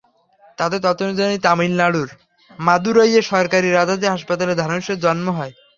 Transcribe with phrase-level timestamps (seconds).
[0.57, 2.09] তাঁদের তথ্য অনুযায়ী, তামিলনাড়ুর
[2.59, 5.53] মাদুরাইয়ের সরকারি রাজাজি হাসপাতালে ধানুশের জন্ম হয়।